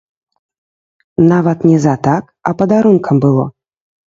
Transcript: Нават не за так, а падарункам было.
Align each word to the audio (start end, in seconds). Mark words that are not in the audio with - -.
Нават 1.31 1.59
не 1.71 1.75
за 1.85 1.95
так, 2.09 2.23
а 2.51 2.57
падарункам 2.63 3.15
было. 3.27 3.45